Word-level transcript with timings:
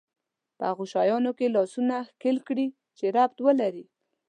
په 0.57 0.63
هغو 0.69 0.85
شيانو 0.93 1.31
کې 1.37 1.53
لاسونه 1.55 1.95
ښکېل 2.09 2.37
کړي 2.47 2.67
چې 2.97 3.05
ربط 3.17 3.37
ولري. 3.45 3.85